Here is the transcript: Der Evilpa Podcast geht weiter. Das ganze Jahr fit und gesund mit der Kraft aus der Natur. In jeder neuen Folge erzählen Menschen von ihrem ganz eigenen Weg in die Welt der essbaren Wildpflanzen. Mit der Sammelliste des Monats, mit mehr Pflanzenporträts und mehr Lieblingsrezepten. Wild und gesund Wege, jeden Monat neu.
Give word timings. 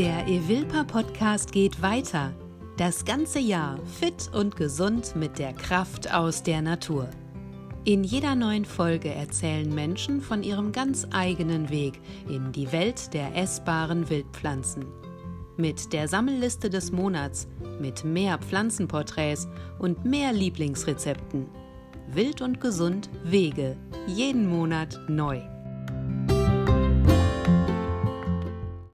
Der 0.00 0.26
Evilpa 0.26 0.84
Podcast 0.84 1.52
geht 1.52 1.82
weiter. 1.82 2.32
Das 2.78 3.04
ganze 3.04 3.38
Jahr 3.38 3.78
fit 3.84 4.30
und 4.32 4.56
gesund 4.56 5.14
mit 5.14 5.38
der 5.38 5.52
Kraft 5.52 6.10
aus 6.10 6.42
der 6.42 6.62
Natur. 6.62 7.10
In 7.84 8.02
jeder 8.02 8.34
neuen 8.34 8.64
Folge 8.64 9.12
erzählen 9.12 9.68
Menschen 9.74 10.22
von 10.22 10.42
ihrem 10.42 10.72
ganz 10.72 11.06
eigenen 11.10 11.68
Weg 11.68 12.00
in 12.30 12.50
die 12.50 12.72
Welt 12.72 13.12
der 13.12 13.36
essbaren 13.36 14.08
Wildpflanzen. 14.08 14.86
Mit 15.58 15.92
der 15.92 16.08
Sammelliste 16.08 16.70
des 16.70 16.92
Monats, 16.92 17.46
mit 17.78 18.02
mehr 18.02 18.38
Pflanzenporträts 18.38 19.48
und 19.78 20.06
mehr 20.06 20.32
Lieblingsrezepten. 20.32 21.44
Wild 22.10 22.40
und 22.40 22.58
gesund 22.58 23.10
Wege, 23.22 23.76
jeden 24.06 24.48
Monat 24.48 24.98
neu. 25.10 25.42